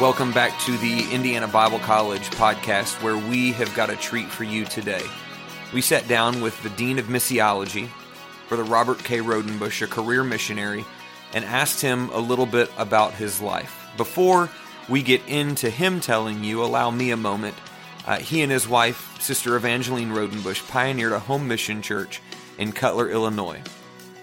Welcome 0.00 0.32
back 0.32 0.60
to 0.66 0.76
the 0.76 1.10
Indiana 1.10 1.48
Bible 1.48 1.78
College 1.78 2.28
podcast, 2.32 3.02
where 3.02 3.16
we 3.16 3.52
have 3.52 3.74
got 3.74 3.88
a 3.88 3.96
treat 3.96 4.26
for 4.26 4.44
you 4.44 4.66
today. 4.66 5.02
We 5.72 5.80
sat 5.80 6.06
down 6.06 6.42
with 6.42 6.62
the 6.62 6.68
Dean 6.68 6.98
of 6.98 7.06
Missiology, 7.06 7.88
Brother 8.50 8.64
Robert 8.64 9.02
K. 9.02 9.20
Rodenbush, 9.20 9.80
a 9.80 9.86
career 9.86 10.22
missionary, 10.22 10.84
and 11.32 11.46
asked 11.46 11.80
him 11.80 12.10
a 12.10 12.18
little 12.18 12.44
bit 12.44 12.70
about 12.76 13.14
his 13.14 13.40
life. 13.40 13.88
Before 13.96 14.50
we 14.86 15.02
get 15.02 15.26
into 15.26 15.70
him 15.70 16.00
telling 16.00 16.44
you, 16.44 16.62
allow 16.62 16.90
me 16.90 17.10
a 17.10 17.16
moment. 17.16 17.56
Uh, 18.06 18.18
he 18.18 18.42
and 18.42 18.52
his 18.52 18.68
wife, 18.68 19.18
Sister 19.18 19.56
Evangeline 19.56 20.10
Rodenbush, 20.10 20.68
pioneered 20.68 21.12
a 21.12 21.18
home 21.18 21.48
mission 21.48 21.80
church 21.80 22.20
in 22.58 22.72
Cutler, 22.72 23.08
Illinois. 23.08 23.62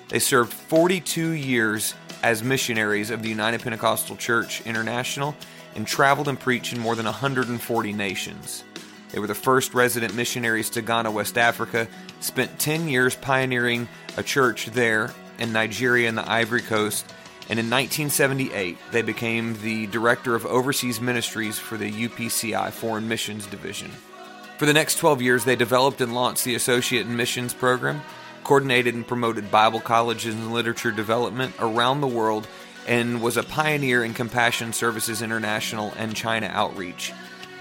They 0.10 0.20
served 0.20 0.54
42 0.54 1.32
years 1.32 1.96
as 2.24 2.42
missionaries 2.42 3.10
of 3.12 3.22
the 3.22 3.30
United 3.30 3.62
Pentecostal 3.62 4.16
Church 4.16 4.62
International 4.66 5.36
and 5.76 5.86
traveled 5.86 6.28
and 6.28 6.40
preached 6.40 6.74
in 6.74 6.80
more 6.80 6.96
than 6.96 7.06
140 7.06 7.94
nations. 7.94 8.64
They 9.12 9.20
were 9.20 9.28
the 9.28 9.36
first 9.36 9.76
resident 9.76 10.16
missionaries 10.16 10.72
to 10.72 10.82
Ghana, 10.82 11.12
West 11.12 11.38
Africa, 11.38 11.88
spent 12.20 12.58
10 12.58 12.88
years 12.88 13.16
pioneering 13.16 13.88
a 14.18 14.24
church 14.24 14.68
there 14.68 15.14
in 15.38 15.52
Nigeria 15.52 16.08
and 16.08 16.18
the 16.18 16.30
Ivory 16.30 16.62
Coast, 16.62 17.06
and 17.50 17.60
in 17.60 17.70
1978 17.70 18.78
they 18.92 19.02
became 19.02 19.60
the 19.62 19.88
director 19.88 20.34
of 20.34 20.46
overseas 20.46 21.02
ministries 21.02 21.60
for 21.60 21.78
the 21.78 21.92
UPCI 21.92 22.72
Foreign 22.72 23.08
Missions 23.08 23.46
Division. 23.48 23.92
For 24.58 24.66
the 24.66 24.74
next 24.74 24.96
12 24.96 25.22
years, 25.22 25.44
they 25.44 25.56
developed 25.56 26.00
and 26.00 26.16
launched 26.16 26.46
the 26.46 26.56
Associate 26.56 27.06
Missions 27.06 27.54
program, 27.54 28.02
coordinated 28.44 28.96
and 28.96 29.08
promoted 29.08 29.52
Bible 29.52 29.80
colleges 29.80 30.36
and 30.36 30.54
literature 30.54 30.92
development 30.92 31.56
around 31.60 32.02
the 32.02 32.08
world, 32.08 32.48
and 32.88 33.22
was 33.22 33.38
a 33.38 33.44
pioneer 33.44 34.04
in 34.04 34.14
Compassion 34.14 34.74
Services 34.74 35.22
International 35.22 35.94
and 35.98 36.16
China 36.16 36.48
outreach. 36.48 37.14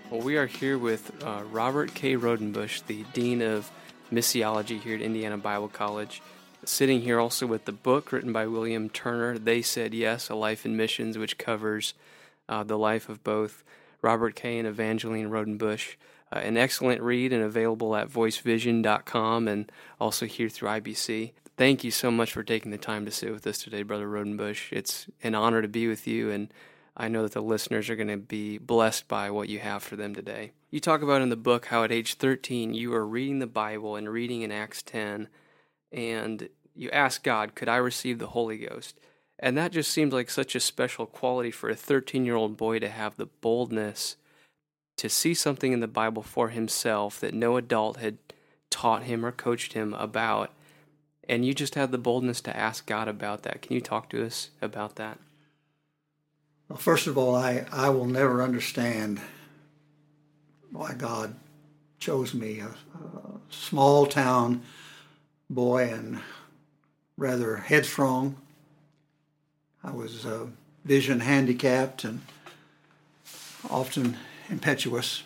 Well, 0.10 0.22
we 0.22 0.38
are 0.38 0.46
here 0.46 0.78
with 0.78 1.12
uh, 1.24 1.44
Robert 1.52 1.94
K. 1.94 2.16
Rodenbush, 2.16 2.86
the 2.86 3.04
Dean 3.14 3.42
of 3.42 3.72
Missiology 4.12 4.80
here 4.80 4.96
at 4.96 5.02
Indiana 5.02 5.38
Bible 5.38 5.68
College. 5.68 6.22
Sitting 6.68 7.02
here 7.02 7.20
also 7.20 7.46
with 7.46 7.66
the 7.66 7.72
book 7.72 8.12
written 8.12 8.34
by 8.34 8.48
William 8.48 8.90
Turner, 8.90 9.38
They 9.38 9.62
Said 9.62 9.94
Yes, 9.94 10.30
A 10.30 10.36
Life 10.36 10.66
in 10.66 10.76
Missions, 10.76 11.18
which 11.18 11.38
covers 11.38 11.94
uh, 12.50 12.64
the 12.64 12.78
life 12.78 13.08
of 13.08 13.24
both 13.24 13.64
Robert 14.02 14.36
K. 14.36 14.58
and 14.58 14.68
Evangeline 14.68 15.30
Rodenbush. 15.30 15.96
Uh, 16.34 16.40
an 16.40 16.58
excellent 16.58 17.02
read 17.02 17.32
and 17.32 17.44
available 17.44 17.96
at 17.96 18.10
voicevision.com 18.10 19.48
and 19.48 19.72
also 20.00 20.26
here 20.26 20.50
through 20.50 20.70
IBC. 20.70 21.34
Thank 21.56 21.84
you 21.84 21.92
so 21.92 22.10
much 22.10 22.34
for 22.34 22.44
taking 22.44 22.72
the 22.72 22.78
time 22.78 23.06
to 23.06 23.12
sit 23.12 23.32
with 23.32 23.46
us 23.46 23.60
today, 23.60 23.84
Brother 23.84 24.08
Rodenbush. 24.08 24.74
It's 24.74 25.06
an 25.24 25.36
honor 25.36 25.62
to 25.62 25.68
be 25.68 25.88
with 25.88 26.08
you, 26.08 26.32
and 26.32 26.52
I 26.98 27.10
know 27.10 27.22
that 27.24 27.34
the 27.34 27.42
listeners 27.42 27.90
are 27.90 27.96
going 27.96 28.08
to 28.08 28.18
be 28.18 28.58
blessed 28.58 29.08
by 29.08 29.30
what 29.30 29.50
you 29.50 29.60
have 29.60 29.84
for 29.84 29.96
them 29.96 30.16
today. 30.16 30.52
You 30.72 30.80
talk 30.80 31.04
about 31.04 31.22
in 31.22 31.30
the 31.30 31.36
book 31.36 31.68
how 31.68 31.84
at 31.84 31.92
age 31.92 32.16
13 32.16 32.74
you 32.74 32.90
were 32.90 33.06
reading 33.06 33.40
the 33.40 33.48
Bible 33.48 33.96
and 33.96 34.10
reading 34.10 34.42
in 34.42 34.52
Acts 34.52 34.82
10, 34.82 35.30
and 35.96 36.50
you 36.76 36.92
ask 36.92 37.24
God, 37.24 37.56
Could 37.56 37.70
I 37.70 37.78
receive 37.78 38.20
the 38.20 38.28
Holy 38.28 38.58
Ghost? 38.58 39.00
And 39.40 39.58
that 39.58 39.72
just 39.72 39.92
seems 39.92 40.14
like 40.14 40.30
such 40.30 40.56
a 40.56 40.60
special 40.60 41.06
quality 41.06 41.52
for 41.52 41.70
a 41.70 41.76
13 41.76 42.26
year 42.26 42.36
old 42.36 42.58
boy 42.58 42.80
to 42.80 42.90
have 42.90 43.16
the 43.16 43.26
boldness 43.26 44.18
to 44.98 45.10
see 45.10 45.34
something 45.34 45.74
in 45.74 45.80
the 45.80 45.88
Bible 45.88 46.22
for 46.22 46.50
himself 46.50 47.20
that 47.20 47.34
no 47.34 47.58
adult 47.58 47.98
had 47.98 48.18
taught 48.70 49.04
him 49.04 49.26
or 49.26 49.32
coached 49.32 49.74
him 49.74 49.94
about. 49.94 50.52
And 51.28 51.46
you 51.46 51.54
just 51.54 51.76
had 51.76 51.92
the 51.92 51.98
boldness 51.98 52.40
to 52.42 52.56
ask 52.56 52.86
God 52.86 53.08
about 53.08 53.44
that. 53.44 53.62
Can 53.62 53.74
you 53.74 53.82
talk 53.82 54.10
to 54.10 54.26
us 54.26 54.52
about 54.62 54.96
that? 54.96 55.18
Well, 56.70 56.78
first 56.78 57.08
of 57.08 57.18
all, 57.18 57.36
I, 57.36 57.66
I 57.72 57.90
will 57.90 58.06
never 58.06 58.42
understand 58.42 59.20
why 60.72 60.94
God 60.94 61.36
chose 62.00 62.34
me, 62.34 62.60
a, 62.60 62.68
a 62.68 63.40
small 63.50 64.06
town 64.06 64.62
boy 65.50 65.90
and 65.90 66.22
rather 67.18 67.58
headstrong. 67.58 68.36
I 69.84 69.92
was 69.92 70.26
uh, 70.26 70.48
vision 70.84 71.20
handicapped 71.20 72.04
and 72.04 72.22
often 73.70 74.18
impetuous. 74.50 75.24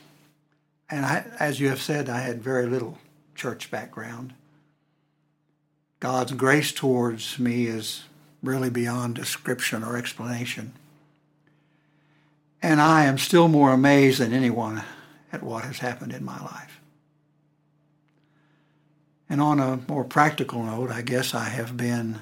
And 0.89 1.05
I, 1.05 1.25
as 1.39 1.59
you 1.59 1.69
have 1.69 1.81
said, 1.81 2.09
I 2.09 2.21
had 2.21 2.41
very 2.41 2.65
little 2.65 2.97
church 3.35 3.71
background. 3.71 4.33
God's 5.99 6.31
grace 6.31 6.71
towards 6.71 7.37
me 7.39 7.67
is 7.67 8.03
really 8.41 8.69
beyond 8.69 9.15
description 9.15 9.83
or 9.83 9.97
explanation. 9.97 10.73
And 12.61 12.81
I 12.81 13.05
am 13.05 13.17
still 13.17 13.47
more 13.47 13.71
amazed 13.71 14.19
than 14.19 14.33
anyone 14.33 14.83
at 15.31 15.43
what 15.43 15.65
has 15.65 15.79
happened 15.79 16.13
in 16.13 16.23
my 16.23 16.39
life. 16.41 16.78
And 19.29 19.41
on 19.41 19.59
a 19.59 19.79
more 19.87 20.03
practical 20.03 20.63
note, 20.63 20.89
I 20.89 21.01
guess 21.01 21.35
I 21.35 21.49
have 21.49 21.77
been 21.77 22.21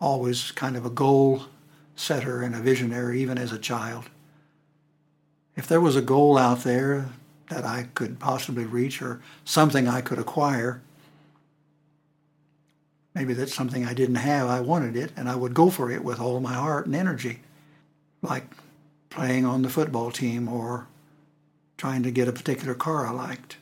always 0.00 0.50
kind 0.52 0.76
of 0.76 0.84
a 0.84 0.90
goal 0.90 1.44
setter 1.94 2.42
and 2.42 2.54
a 2.54 2.60
visionary, 2.60 3.20
even 3.20 3.38
as 3.38 3.52
a 3.52 3.58
child. 3.58 4.06
If 5.54 5.68
there 5.68 5.80
was 5.80 5.94
a 5.94 6.02
goal 6.02 6.38
out 6.38 6.64
there 6.64 7.10
that 7.48 7.64
I 7.64 7.88
could 7.94 8.18
possibly 8.18 8.64
reach 8.64 9.02
or 9.02 9.20
something 9.44 9.86
I 9.86 10.00
could 10.00 10.18
acquire, 10.18 10.80
maybe 13.14 13.34
that's 13.34 13.54
something 13.54 13.84
I 13.84 13.92
didn't 13.92 14.16
have, 14.16 14.48
I 14.48 14.60
wanted 14.60 14.96
it, 14.96 15.12
and 15.16 15.28
I 15.28 15.36
would 15.36 15.54
go 15.54 15.68
for 15.68 15.90
it 15.90 16.02
with 16.02 16.18
all 16.18 16.40
my 16.40 16.54
heart 16.54 16.86
and 16.86 16.96
energy, 16.96 17.40
like 18.22 18.44
playing 19.10 19.44
on 19.44 19.62
the 19.62 19.68
football 19.68 20.10
team 20.10 20.48
or 20.48 20.86
trying 21.76 22.02
to 22.04 22.10
get 22.10 22.28
a 22.28 22.32
particular 22.32 22.74
car 22.74 23.06
I 23.06 23.10
liked. 23.10 23.56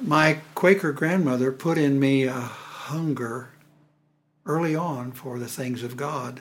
My 0.00 0.38
Quaker 0.54 0.92
grandmother 0.92 1.52
put 1.52 1.76
in 1.76 2.00
me 2.00 2.24
a 2.24 2.32
hunger 2.32 3.50
early 4.46 4.74
on 4.74 5.12
for 5.12 5.38
the 5.38 5.46
things 5.46 5.82
of 5.82 5.96
God. 5.96 6.40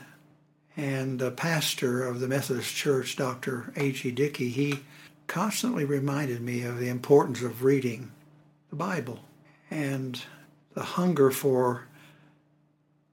And 0.77 1.19
the 1.19 1.31
pastor 1.31 2.03
of 2.03 2.21
the 2.21 2.27
Methodist 2.27 2.73
Church, 2.73 3.17
Dr. 3.17 3.73
H.E. 3.75 4.11
Dickey, 4.11 4.49
he 4.49 4.79
constantly 5.27 5.83
reminded 5.83 6.41
me 6.41 6.63
of 6.63 6.79
the 6.79 6.87
importance 6.87 7.41
of 7.41 7.63
reading 7.63 8.11
the 8.69 8.75
Bible 8.77 9.19
and 9.69 10.21
the 10.73 10.83
hunger 10.83 11.29
for 11.29 11.87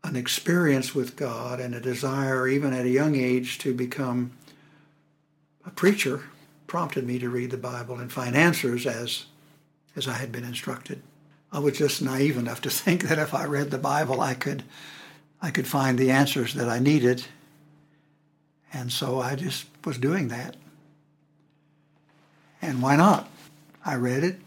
an 0.05 0.14
experience 0.14 0.94
with 0.94 1.17
God 1.17 1.61
and 1.61 1.75
a 1.75 1.81
desire, 1.81 2.46
even 2.46 2.73
at 2.73 2.87
a 2.87 2.91
young 2.91 3.17
age, 3.17 3.58
to 3.58 3.75
become 3.75 4.32
a 5.67 5.70
preacher 5.70 6.23
prompted 6.69 7.06
me 7.06 7.19
to 7.19 7.29
read 7.29 7.50
the 7.50 7.56
Bible 7.56 7.99
and 7.99 8.12
find 8.12 8.37
answers 8.37 8.87
as, 8.87 9.26
as 9.98 10.08
I 10.08 10.14
had 10.14 10.32
been 10.32 10.44
instructed. 10.44 11.02
I 11.52 11.58
was 11.58 11.76
just 11.76 12.00
naive 12.00 12.38
enough 12.38 12.62
to 12.62 12.70
think 12.70 13.02
that 13.02 13.18
if 13.18 13.34
I 13.34 13.44
read 13.44 13.70
the 13.70 13.78
Bible, 13.78 14.20
I 14.22 14.32
could, 14.32 14.62
I 15.42 15.50
could 15.50 15.66
find 15.66 15.98
the 15.98 16.10
answers 16.10 16.54
that 16.54 16.68
I 16.68 16.78
needed. 16.78 17.26
And 18.72 18.92
so 18.92 19.20
I 19.20 19.34
just 19.34 19.66
was 19.84 19.98
doing 19.98 20.28
that. 20.28 20.56
And 22.62 22.80
why 22.80 22.96
not? 22.96 23.28
I 23.84 23.96
read 23.96 24.24
it 24.24 24.40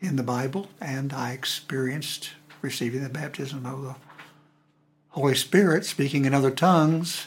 in 0.00 0.16
the 0.16 0.22
Bible 0.22 0.68
and 0.80 1.12
I 1.12 1.32
experienced 1.32 2.30
receiving 2.62 3.02
the 3.02 3.08
baptism 3.08 3.66
of 3.66 3.82
the 3.82 3.94
Holy 5.10 5.34
Spirit, 5.34 5.84
speaking 5.84 6.24
in 6.24 6.34
other 6.34 6.50
tongues. 6.50 7.26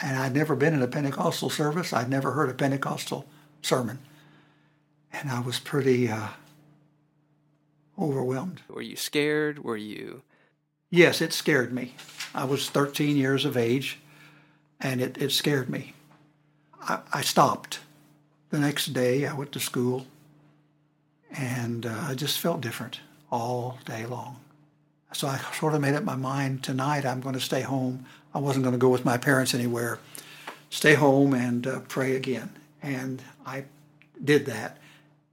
And 0.00 0.18
I'd 0.18 0.34
never 0.34 0.56
been 0.56 0.74
in 0.74 0.82
a 0.82 0.86
Pentecostal 0.86 1.50
service. 1.50 1.92
I'd 1.92 2.10
never 2.10 2.32
heard 2.32 2.50
a 2.50 2.54
Pentecostal 2.54 3.26
sermon. 3.60 3.98
And 5.12 5.30
I 5.30 5.40
was 5.40 5.58
pretty 5.58 6.08
uh, 6.08 6.28
overwhelmed. 7.98 8.62
Were 8.68 8.82
you 8.82 8.96
scared? 8.96 9.62
Were 9.62 9.76
you? 9.76 10.22
Yes, 10.90 11.20
it 11.20 11.32
scared 11.32 11.72
me. 11.72 11.94
I 12.34 12.44
was 12.44 12.68
13 12.68 13.16
years 13.16 13.44
of 13.44 13.56
age, 13.56 13.98
and 14.80 15.00
it, 15.00 15.20
it 15.20 15.32
scared 15.32 15.68
me. 15.68 15.94
I, 16.80 17.00
I 17.12 17.20
stopped 17.22 17.80
the 18.52 18.58
next 18.58 18.92
day 18.92 19.26
I 19.26 19.32
went 19.32 19.50
to 19.52 19.60
school 19.60 20.06
and 21.30 21.86
uh, 21.86 22.04
I 22.08 22.14
just 22.14 22.38
felt 22.38 22.60
different 22.60 23.00
all 23.30 23.78
day 23.86 24.04
long. 24.04 24.36
So 25.12 25.26
I 25.26 25.38
sort 25.58 25.74
of 25.74 25.80
made 25.80 25.94
up 25.94 26.04
my 26.04 26.16
mind 26.16 26.62
tonight 26.62 27.06
I'm 27.06 27.20
going 27.20 27.34
to 27.34 27.40
stay 27.40 27.62
home. 27.62 28.04
I 28.34 28.38
wasn't 28.38 28.64
going 28.64 28.74
to 28.74 28.78
go 28.78 28.90
with 28.90 29.04
my 29.04 29.16
parents 29.16 29.54
anywhere. 29.54 29.98
Stay 30.68 30.94
home 30.94 31.32
and 31.32 31.66
uh, 31.66 31.80
pray 31.88 32.14
again. 32.14 32.50
And 32.82 33.22
I 33.46 33.64
did 34.22 34.46
that. 34.46 34.78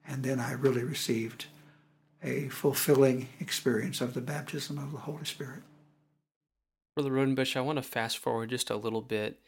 And 0.09 0.23
then 0.23 0.39
I 0.39 0.53
really 0.53 0.83
received 0.83 1.45
a 2.23 2.49
fulfilling 2.49 3.29
experience 3.39 4.01
of 4.01 4.15
the 4.15 4.21
baptism 4.21 4.79
of 4.79 4.91
the 4.91 4.97
Holy 4.97 5.23
Spirit. 5.23 5.61
Brother 6.95 7.11
Rodenbush, 7.11 7.55
I 7.55 7.61
want 7.61 7.77
to 7.77 7.83
fast 7.83 8.17
forward 8.17 8.49
just 8.49 8.71
a 8.71 8.75
little 8.75 9.03
bit 9.03 9.39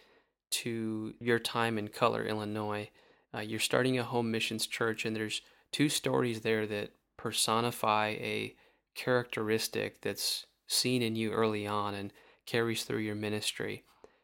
to 0.52 1.16
your 1.20 1.40
time 1.40 1.80
in 1.80 1.88
Cutler, 1.88 2.26
Illinois. 2.26 2.90
Uh, 3.34 3.40
you're 3.40 3.60
starting 3.60 3.98
a 3.98 4.04
home 4.04 4.30
missions 4.30 4.68
church, 4.68 5.04
and 5.04 5.16
there's 5.16 5.42
two 5.72 5.90
stories 5.90 6.42
there 6.42 6.68
that 6.68 6.92
personify 7.18 8.10
a 8.10 8.56
characteristic 8.94 10.02
that's 10.02 10.46
seen 10.68 11.02
in 11.02 11.16
you 11.16 11.32
early 11.32 11.66
on 11.66 11.96
and 11.96 12.14
carries 12.46 12.84
through 12.84 13.00
your 13.00 13.16
ministry. 13.16 13.84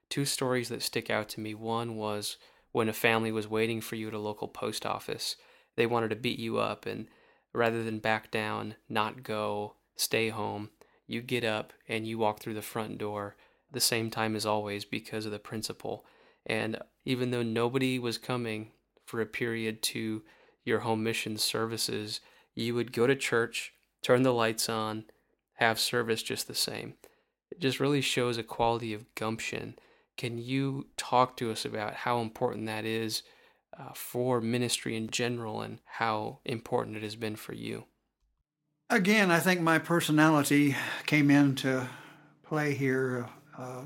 Two 0.09 0.23
stories 0.23 0.69
that 0.69 0.83
stick 0.83 1.09
out 1.09 1.29
to 1.29 1.39
me. 1.39 1.55
One 1.55 1.95
was 1.95 2.37
when 2.71 2.89
a 2.89 2.93
family 2.93 3.31
was 3.31 3.47
waiting 3.47 3.81
for 3.81 3.95
you 3.95 4.07
at 4.07 4.13
a 4.13 4.19
local 4.19 4.47
post 4.47 4.85
office. 4.85 5.35
They 5.77 5.85
wanted 5.85 6.09
to 6.09 6.17
beat 6.17 6.39
you 6.39 6.57
up, 6.57 6.85
and 6.85 7.07
rather 7.53 7.83
than 7.83 7.99
back 7.99 8.29
down, 8.29 8.75
not 8.89 9.23
go, 9.23 9.75
stay 9.95 10.29
home, 10.29 10.71
you 11.07 11.21
get 11.21 11.45
up 11.45 11.71
and 11.87 12.05
you 12.05 12.17
walk 12.17 12.39
through 12.39 12.55
the 12.55 12.61
front 12.61 12.97
door 12.97 13.37
the 13.71 13.79
same 13.79 14.09
time 14.09 14.35
as 14.35 14.45
always 14.45 14.83
because 14.83 15.25
of 15.25 15.31
the 15.31 15.39
principle. 15.39 16.05
And 16.45 16.79
even 17.05 17.31
though 17.31 17.43
nobody 17.43 17.99
was 17.99 18.17
coming 18.17 18.71
for 19.05 19.21
a 19.21 19.25
period 19.25 19.81
to 19.83 20.23
your 20.65 20.79
home 20.79 21.03
mission 21.03 21.37
services, 21.37 22.19
you 22.55 22.75
would 22.75 22.91
go 22.91 23.07
to 23.07 23.15
church, 23.15 23.73
turn 24.01 24.23
the 24.23 24.33
lights 24.33 24.67
on, 24.67 25.05
have 25.53 25.79
service 25.79 26.23
just 26.23 26.47
the 26.47 26.55
same. 26.55 26.95
It 27.51 27.59
just 27.59 27.79
really 27.79 28.01
shows 28.01 28.37
a 28.37 28.43
quality 28.43 28.93
of 28.93 29.13
gumption. 29.15 29.77
Can 30.17 30.37
you 30.37 30.87
talk 30.97 31.37
to 31.37 31.51
us 31.51 31.65
about 31.65 31.93
how 31.93 32.19
important 32.19 32.65
that 32.65 32.85
is 32.85 33.23
uh, 33.79 33.91
for 33.93 34.41
ministry 34.41 34.95
in 34.95 35.09
general 35.09 35.61
and 35.61 35.79
how 35.85 36.39
important 36.45 36.97
it 36.97 37.03
has 37.03 37.15
been 37.15 37.35
for 37.35 37.53
you? 37.53 37.85
Again, 38.89 39.31
I 39.31 39.39
think 39.39 39.61
my 39.61 39.79
personality 39.79 40.75
came 41.05 41.29
into 41.29 41.87
play 42.43 42.73
here. 42.73 43.27
Uh, 43.57 43.83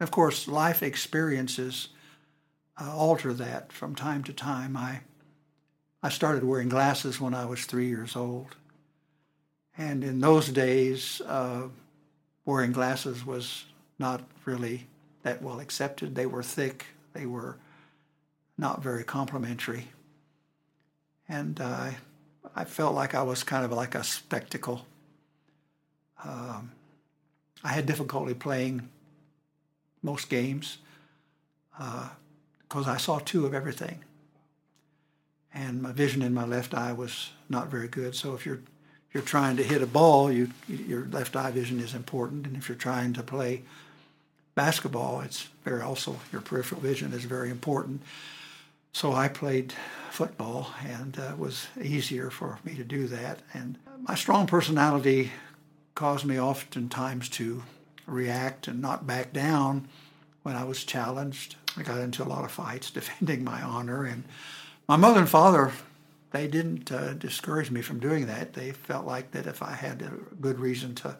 of 0.00 0.10
course, 0.10 0.48
life 0.48 0.82
experiences 0.82 1.88
uh, 2.80 2.92
alter 2.94 3.32
that 3.32 3.72
from 3.72 3.94
time 3.94 4.24
to 4.24 4.32
time. 4.32 4.76
I 4.76 5.00
I 6.02 6.08
started 6.08 6.42
wearing 6.42 6.68
glasses 6.68 7.20
when 7.20 7.32
I 7.32 7.44
was 7.44 7.64
three 7.64 7.86
years 7.86 8.16
old, 8.16 8.56
and 9.78 10.02
in 10.02 10.20
those 10.20 10.48
days, 10.48 11.22
uh, 11.24 11.68
wearing 12.44 12.72
glasses 12.72 13.24
was 13.24 13.66
not 14.00 14.22
really 14.44 14.88
that 15.22 15.40
well 15.40 15.60
accepted. 15.60 16.16
They 16.16 16.26
were 16.26 16.42
thick. 16.42 16.86
They 17.12 17.26
were 17.26 17.58
not 18.62 18.82
very 18.82 19.04
complimentary, 19.04 19.88
and 21.28 21.60
uh, 21.60 21.90
I 22.54 22.64
felt 22.64 22.94
like 22.94 23.14
I 23.14 23.22
was 23.22 23.42
kind 23.42 23.64
of 23.64 23.72
like 23.72 23.94
a 23.94 24.04
spectacle. 24.04 24.86
Um, 26.24 26.70
I 27.64 27.68
had 27.68 27.86
difficulty 27.86 28.34
playing 28.34 28.88
most 30.02 30.28
games 30.28 30.78
because 31.76 32.86
uh, 32.86 32.92
I 32.92 32.96
saw 32.96 33.18
two 33.18 33.44
of 33.46 33.52
everything. 33.52 34.04
And 35.52 35.82
my 35.82 35.92
vision 35.92 36.22
in 36.22 36.32
my 36.32 36.46
left 36.46 36.72
eye 36.72 36.92
was 36.92 37.30
not 37.48 37.68
very 37.68 37.88
good. 37.88 38.14
So 38.14 38.34
if 38.34 38.46
you're 38.46 38.60
you're 39.12 39.22
trying 39.22 39.58
to 39.58 39.62
hit 39.62 39.82
a 39.82 39.86
ball, 39.86 40.32
you, 40.32 40.50
your 40.68 41.04
left 41.10 41.36
eye 41.36 41.50
vision 41.50 41.80
is 41.80 41.94
important. 41.94 42.46
And 42.46 42.56
if 42.56 42.68
you're 42.68 42.78
trying 42.78 43.12
to 43.12 43.22
play 43.22 43.62
basketball, 44.54 45.20
it's 45.20 45.48
very 45.64 45.82
also 45.82 46.16
your 46.32 46.40
peripheral 46.40 46.80
vision 46.80 47.12
is 47.12 47.24
very 47.24 47.50
important. 47.50 48.00
So 48.92 49.12
I 49.12 49.28
played 49.28 49.72
football, 50.10 50.70
and 50.86 51.18
uh, 51.18 51.30
it 51.32 51.38
was 51.38 51.66
easier 51.80 52.30
for 52.30 52.58
me 52.64 52.74
to 52.74 52.84
do 52.84 53.06
that. 53.08 53.40
And 53.54 53.78
my 54.06 54.14
strong 54.14 54.46
personality 54.46 55.32
caused 55.94 56.26
me 56.26 56.38
oftentimes 56.38 57.28
to 57.30 57.62
react 58.06 58.68
and 58.68 58.82
not 58.82 59.06
back 59.06 59.32
down 59.32 59.88
when 60.42 60.56
I 60.56 60.64
was 60.64 60.84
challenged. 60.84 61.56
I 61.76 61.82
got 61.82 62.00
into 62.00 62.22
a 62.22 62.28
lot 62.28 62.44
of 62.44 62.52
fights 62.52 62.90
defending 62.92 63.42
my 63.42 63.62
honor, 63.62 64.04
and 64.04 64.24
my 64.86 64.96
mother 64.96 65.20
and 65.20 65.28
father 65.28 65.72
they 66.32 66.46
didn't 66.48 66.90
uh, 66.90 67.12
discourage 67.12 67.70
me 67.70 67.82
from 67.82 68.00
doing 68.00 68.26
that. 68.26 68.54
They 68.54 68.72
felt 68.72 69.06
like 69.06 69.30
that 69.32 69.46
if 69.46 69.62
I 69.62 69.72
had 69.72 70.02
a 70.02 70.12
good 70.40 70.58
reason 70.58 70.94
to 70.96 71.16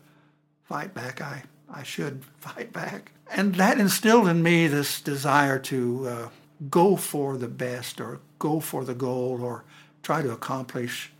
fight 0.65 0.95
back, 0.95 1.21
I 1.21 1.45
I 1.73 1.83
should 1.85 2.25
fight 2.39 2.73
back, 2.73 3.13
and 3.31 3.55
that 3.55 3.79
instilled 3.79 4.29
in 4.29 4.43
me 4.43 4.67
this 4.67 5.01
desire 5.01 5.59
to 5.61 6.09
uh, 6.09 6.29
go 6.71 6.97
for 6.97 7.37
the 7.37 7.49
best 7.49 8.01
or 8.01 8.21
go 8.39 8.61
for 8.61 8.85
the 8.85 8.95
goal 8.95 9.41
or 9.43 9.65
try 10.03 10.23
to 10.23 10.33
accomplish 10.33 11.13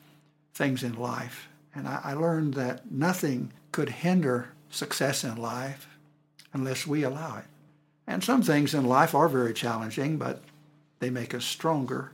things 0.55 0.83
in 0.83 0.95
life. 0.95 1.49
And 1.75 1.89
I, 1.89 2.01
I 2.05 2.13
learned 2.15 2.55
that 2.55 2.91
nothing 2.91 3.53
could 3.71 3.89
hinder 3.89 4.51
success 4.71 5.25
in 5.25 5.37
life 5.37 5.89
unless 6.53 6.87
we 6.87 7.03
allow 7.03 7.39
it. 7.39 7.45
And 8.07 8.23
some 8.23 8.43
things 8.43 8.75
in 8.75 8.85
life 8.85 9.15
are 9.15 9.29
very 9.29 9.55
challenging, 9.55 10.19
but 10.19 10.43
they 10.99 11.11
make 11.11 11.35
us 11.35 11.45
stronger. 11.45 12.13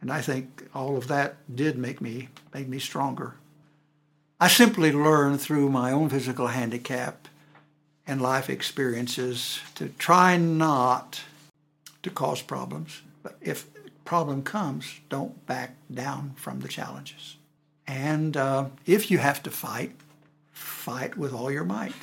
And 0.00 0.12
I 0.12 0.20
think 0.20 0.68
all 0.74 0.96
of 0.96 1.08
that 1.08 1.36
did 1.54 1.78
make 1.78 2.00
me 2.00 2.28
make 2.52 2.68
me 2.68 2.78
stronger. 2.78 3.34
I 4.40 4.48
simply 4.48 4.90
learned 4.90 5.40
through 5.40 5.68
my 5.68 5.92
own 5.92 6.08
physical 6.08 6.48
handicap 6.48 7.28
and 8.06 8.20
life 8.20 8.50
experiences 8.50 9.60
to 9.76 9.88
try 9.90 10.36
not 10.36 11.22
to 12.02 12.10
cause 12.10 12.42
problems. 12.42 13.02
But 13.22 13.36
if 13.40 13.66
problem 14.04 14.42
comes, 14.42 15.00
don't 15.08 15.44
back 15.46 15.76
down 15.92 16.34
from 16.36 16.60
the 16.60 16.68
challenges. 16.68 17.36
And 17.86 18.36
uh, 18.36 18.66
if 18.86 19.10
you 19.10 19.18
have 19.18 19.42
to 19.44 19.50
fight, 19.50 19.92
fight 20.50 21.16
with 21.16 21.32
all 21.32 21.50
your 21.50 21.64
might. 21.64 21.94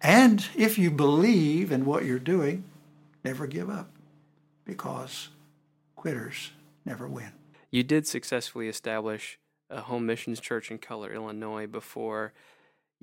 And 0.00 0.46
if 0.56 0.78
you 0.78 0.90
believe 0.90 1.70
in 1.70 1.84
what 1.84 2.04
you're 2.04 2.18
doing, 2.18 2.64
never 3.24 3.46
give 3.46 3.70
up 3.70 3.90
because 4.64 5.28
quitters 5.94 6.50
never 6.84 7.06
win. 7.06 7.32
You 7.70 7.82
did 7.82 8.06
successfully 8.06 8.68
establish 8.68 9.38
a 9.70 9.82
home 9.82 10.04
missions 10.04 10.40
church 10.40 10.70
in 10.70 10.78
Cutler, 10.78 11.12
Illinois 11.12 11.66
before 11.66 12.32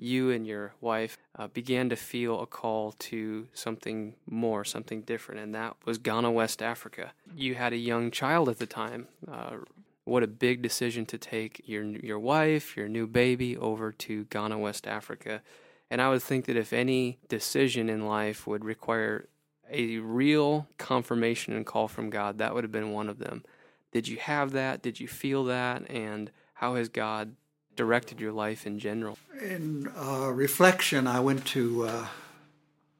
you 0.00 0.30
and 0.30 0.46
your 0.46 0.72
wife 0.80 1.18
uh, 1.38 1.46
began 1.48 1.88
to 1.90 1.96
feel 1.96 2.40
a 2.40 2.46
call 2.46 2.92
to 2.92 3.46
something 3.52 4.14
more, 4.26 4.64
something 4.64 5.02
different, 5.02 5.40
and 5.40 5.54
that 5.54 5.76
was 5.84 5.98
Ghana, 5.98 6.30
West 6.30 6.62
Africa. 6.62 7.12
You 7.34 7.54
had 7.54 7.72
a 7.72 7.76
young 7.76 8.10
child 8.10 8.48
at 8.48 8.58
the 8.58 8.66
time. 8.66 9.08
Uh, 9.30 9.58
what 10.04 10.22
a 10.22 10.26
big 10.26 10.62
decision 10.62 11.06
to 11.06 11.18
take 11.18 11.62
your 11.66 11.84
your 11.84 12.18
wife, 12.18 12.76
your 12.76 12.88
new 12.88 13.06
baby 13.06 13.56
over 13.56 13.92
to 13.92 14.24
Ghana, 14.24 14.58
West 14.58 14.86
Africa. 14.86 15.42
And 15.90 16.00
I 16.00 16.08
would 16.08 16.22
think 16.22 16.46
that 16.46 16.56
if 16.56 16.72
any 16.72 17.18
decision 17.28 17.90
in 17.90 18.06
life 18.06 18.46
would 18.46 18.64
require 18.64 19.28
a 19.70 19.98
real 19.98 20.68
confirmation 20.78 21.54
and 21.54 21.66
call 21.66 21.88
from 21.88 22.10
God, 22.10 22.38
that 22.38 22.54
would 22.54 22.64
have 22.64 22.72
been 22.72 22.92
one 22.92 23.08
of 23.08 23.18
them. 23.18 23.44
Did 23.92 24.08
you 24.08 24.18
have 24.18 24.52
that? 24.52 24.82
Did 24.82 25.00
you 25.00 25.08
feel 25.08 25.44
that? 25.44 25.88
And 25.90 26.30
how 26.54 26.76
has 26.76 26.88
God 26.88 27.34
directed 27.80 28.20
your 28.20 28.30
life 28.30 28.66
in 28.66 28.78
general? 28.78 29.16
In 29.40 29.90
uh, 29.96 30.30
reflection, 30.34 31.06
I 31.06 31.20
went 31.20 31.46
to 31.46 31.84
uh, 31.84 32.06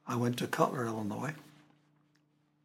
I 0.07 0.15
went 0.15 0.37
to 0.39 0.47
Cutler, 0.47 0.87
Illinois, 0.87 1.35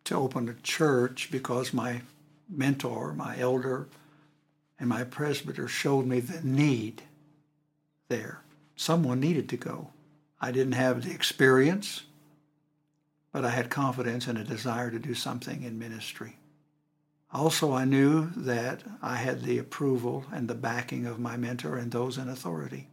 to 0.05 0.15
open 0.15 0.49
a 0.49 0.55
church 0.63 1.29
because 1.31 1.75
my 1.75 2.01
mentor, 2.49 3.13
my 3.13 3.39
elder, 3.39 3.89
and 4.81 4.89
my 4.89 5.05
presbyter 5.05 5.69
showed 5.69 6.07
me 6.07 6.21
the 6.21 6.41
need 6.43 7.03
there. 8.09 8.41
Someone 8.77 9.21
needed 9.21 9.51
to 9.51 9.59
go. 9.59 9.91
I 10.41 10.53
didn't 10.53 10.73
have 10.73 11.05
the 11.05 11.13
experience, 11.13 12.05
but 13.31 13.45
I 13.45 13.51
had 13.51 13.69
confidence 13.69 14.27
and 14.27 14.39
a 14.39 14.45
desire 14.45 14.91
to 14.91 14.99
do 14.99 15.13
something 15.13 15.65
in 15.65 15.79
ministry. 15.79 16.39
Also, 17.33 17.73
I 17.73 17.85
knew 17.85 18.31
that 18.37 18.83
I 19.03 19.17
had 19.17 19.43
the 19.43 19.59
approval 19.59 20.25
and 20.33 20.49
the 20.49 20.55
backing 20.55 21.07
of 21.07 21.19
my 21.19 21.37
mentor 21.37 21.77
and 21.77 21.91
those 21.91 22.19
in 22.19 22.29
authority. 22.29 22.89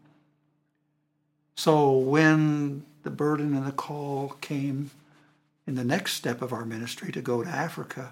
So 1.55 1.97
when 1.97 2.83
the 3.03 3.11
burden 3.11 3.53
and 3.55 3.65
the 3.65 3.71
call 3.71 4.29
came 4.41 4.91
in 5.67 5.75
the 5.75 5.83
next 5.83 6.13
step 6.13 6.41
of 6.41 6.51
our 6.51 6.65
ministry 6.65 7.11
to 7.11 7.21
go 7.21 7.43
to 7.43 7.49
Africa, 7.49 8.11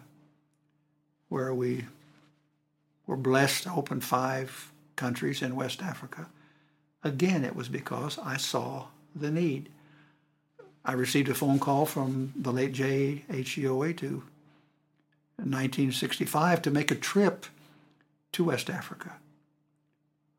where 1.27 1.53
we 1.53 1.85
were 3.07 3.17
blessed 3.17 3.63
to 3.63 3.73
open 3.73 3.99
five 3.99 4.71
countries 4.95 5.41
in 5.41 5.55
West 5.55 5.81
Africa, 5.81 6.29
again, 7.03 7.43
it 7.43 7.55
was 7.55 7.67
because 7.67 8.19
I 8.19 8.37
saw 8.37 8.87
the 9.15 9.31
need. 9.31 9.69
I 10.85 10.93
received 10.93 11.29
a 11.29 11.33
phone 11.33 11.59
call 11.59 11.85
from 11.85 12.31
the 12.35 12.51
late 12.51 12.73
J.H. 12.73 13.57
Yoetu 13.57 13.99
in 14.01 14.30
1965 15.49 16.61
to 16.61 16.71
make 16.71 16.91
a 16.91 16.95
trip 16.95 17.45
to 18.33 18.45
West 18.45 18.69
Africa. 18.69 19.17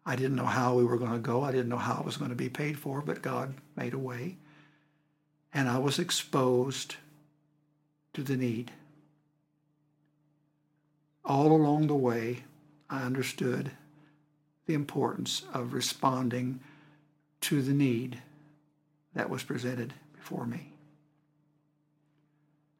I 0.04 0.16
didn't 0.16 0.36
know 0.36 0.46
how 0.46 0.74
we 0.74 0.84
were 0.84 0.98
going 0.98 1.12
to 1.12 1.18
go. 1.18 1.42
I 1.42 1.52
didn't 1.52 1.68
know 1.68 1.76
how 1.76 2.00
it 2.00 2.04
was 2.04 2.16
going 2.16 2.30
to 2.30 2.36
be 2.36 2.48
paid 2.48 2.78
for, 2.78 3.00
but 3.00 3.22
God 3.22 3.54
made 3.76 3.94
a 3.94 3.98
way. 3.98 4.36
And 5.54 5.68
I 5.68 5.78
was 5.78 5.98
exposed 5.98 6.96
to 8.14 8.22
the 8.22 8.36
need. 8.36 8.72
All 11.24 11.52
along 11.52 11.86
the 11.86 11.94
way, 11.94 12.44
I 12.90 13.02
understood 13.02 13.70
the 14.66 14.74
importance 14.74 15.42
of 15.52 15.72
responding 15.72 16.60
to 17.42 17.62
the 17.62 17.72
need 17.72 18.22
that 19.14 19.30
was 19.30 19.42
presented 19.42 19.92
before 20.14 20.46
me. 20.46 20.72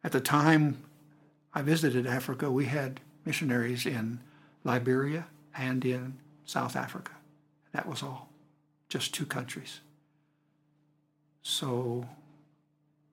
At 0.03 0.13
the 0.13 0.21
time 0.21 0.83
I 1.55 1.63
visited 1.63 2.07
Africa, 2.07 2.51
we 2.51 2.67
had 2.67 3.01
missionaries 3.25 3.87
in 3.87 4.21
Liberia 4.65 5.27
and 5.57 5.85
in 5.85 6.19
South 6.45 6.77
Africa. 6.77 7.13
That 7.73 7.87
was 7.87 8.03
all, 8.03 8.29
just 8.89 9.15
two 9.15 9.27
countries. 9.27 9.81
So 11.43 12.07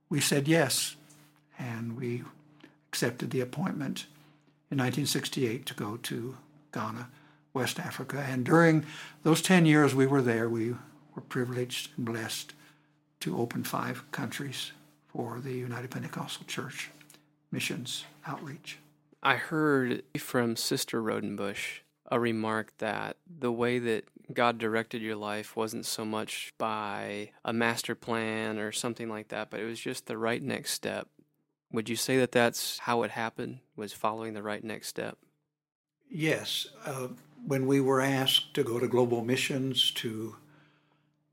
we 0.10 0.22
said 0.22 0.48
yes, 0.48 0.96
and 1.58 1.98
we 1.98 2.24
accepted 2.90 3.32
the 3.32 3.42
appointment 3.42 4.06
in 4.72 4.78
1968 4.78 5.66
to 5.66 5.74
go 5.74 5.98
to 5.98 6.38
Ghana, 6.74 7.10
West 7.54 7.80
Africa. 7.80 8.26
And 8.28 8.46
during 8.46 8.86
those 9.24 9.42
10 9.42 9.66
years 9.66 9.94
we 9.94 10.08
were 10.08 10.22
there, 10.22 10.48
we 10.48 10.76
were 11.16 11.22
privileged 11.28 11.92
and 11.98 12.06
blessed 12.06 12.54
to 13.22 13.38
open 13.38 13.64
five 13.64 14.10
countries 14.12 14.72
for 15.08 15.40
the 15.40 15.54
United 15.54 15.92
Pentecostal 15.92 16.46
Church 16.46 16.90
missions 17.52 18.06
outreach. 18.30 18.80
I 19.22 19.36
heard 19.36 20.04
from 20.18 20.56
Sister 20.56 21.02
Rodenbush 21.02 21.80
a 22.12 22.20
remark 22.20 22.74
that 22.78 23.18
the 23.28 23.52
way 23.52 23.80
that 23.80 24.06
God 24.34 24.58
directed 24.58 25.02
your 25.02 25.16
life 25.16 25.56
wasn't 25.56 25.86
so 25.86 26.06
much 26.06 26.54
by 26.58 27.32
a 27.44 27.52
master 27.52 27.96
plan 27.96 28.58
or 28.58 28.72
something 28.72 29.10
like 29.10 29.30
that, 29.30 29.50
but 29.50 29.60
it 29.60 29.66
was 29.66 29.80
just 29.80 30.06
the 30.06 30.18
right 30.18 30.42
next 30.42 30.72
step. 30.72 31.08
Would 31.72 31.90
you 31.90 31.96
say 31.96 32.18
that 32.18 32.32
that's 32.32 32.80
how 32.80 33.04
it 33.04 33.12
happened? 33.12 33.60
Was 33.76 33.94
following 33.94 34.34
the 34.34 34.42
right 34.42 34.64
next 34.64 34.88
step? 34.88 35.18
Yes. 36.10 36.68
Uh, 36.86 37.10
when 37.46 37.68
we 37.68 37.80
were 37.80 38.02
asked 38.02 38.54
to 38.56 38.64
go 38.64 38.80
to 38.80 38.88
global 38.88 39.24
missions 39.24 39.92
to 39.92 40.36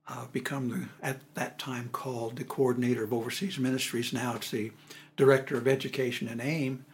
uh, 0.08 0.26
become 0.32 0.68
the 0.68 0.88
at 1.02 1.20
that 1.34 1.58
time 1.58 1.88
called 1.90 2.36
the 2.36 2.44
coordinator 2.44 3.02
of 3.02 3.12
overseas 3.12 3.58
ministries, 3.58 4.12
now 4.12 4.36
it's 4.36 4.50
the 4.50 4.72
director 5.16 5.56
of 5.56 5.66
education 5.66 6.28
and 6.28 6.40
AIM. 6.40 6.84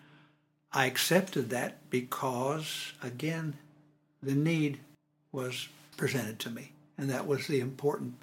I 0.73 0.87
accepted 0.87 1.51
that 1.51 1.91
because, 1.91 2.93
again, 3.03 3.57
the 4.23 4.35
need 4.35 4.81
was 5.33 5.69
presented 5.97 6.39
to 6.41 6.51
me, 6.51 6.73
and 6.97 7.11
that 7.11 7.27
was 7.27 7.47
the 7.47 7.61
important 7.61 8.15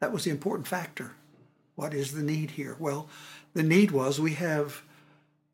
that 0.00 0.12
was 0.12 0.24
the 0.24 0.30
important 0.30 0.66
factor. 0.66 1.12
What 1.76 1.94
is 1.94 2.12
the 2.12 2.22
need 2.22 2.52
here? 2.52 2.76
Well, 2.78 3.08
the 3.54 3.62
need 3.62 3.90
was 3.90 4.20
we 4.20 4.34
have 4.34 4.82